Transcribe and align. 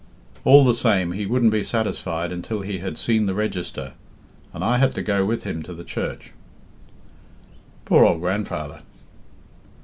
All 0.45 0.65
the 0.65 0.73
same, 0.73 1.11
he 1.11 1.27
wouldn't 1.27 1.51
be 1.51 1.61
satisfied 1.63 2.31
until 2.31 2.61
he 2.61 2.79
had 2.79 2.97
seen 2.97 3.27
the 3.27 3.35
register, 3.35 3.93
and 4.51 4.63
I 4.63 4.79
had 4.79 4.95
to 4.95 5.03
go 5.03 5.25
with 5.25 5.43
him 5.43 5.61
to 5.61 5.75
the 5.75 5.83
church." 5.83 6.31
"Poor 7.85 8.03
old 8.03 8.19
grandfather!" 8.19 8.81